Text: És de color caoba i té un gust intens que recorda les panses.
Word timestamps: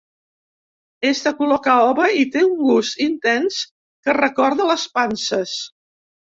És 1.09 1.21
de 1.25 1.33
color 1.41 1.59
caoba 1.67 2.07
i 2.23 2.25
té 2.37 2.43
un 2.47 2.57
gust 2.71 3.05
intens 3.09 3.61
que 4.09 4.19
recorda 4.21 4.69
les 4.75 4.91
panses. 4.99 5.57